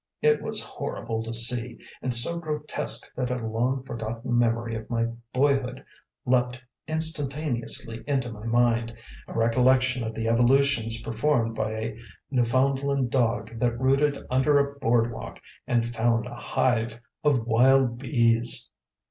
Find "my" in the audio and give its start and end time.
4.89-5.05, 8.31-8.43